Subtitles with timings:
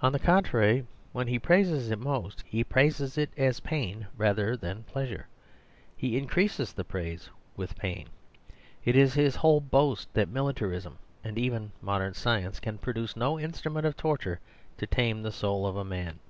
[0.00, 4.84] On the contrary, when he praises it most, he praises it as pain rather than
[4.84, 5.26] pleasure.
[5.96, 8.10] He increases the praise with the pain;
[8.84, 12.18] it is his whole boast that militarism, and even modem 114 The Superstition^ of Divorce
[12.56, 14.40] science, can produce no instrument of torture
[14.78, 16.20] to tame the soul of man.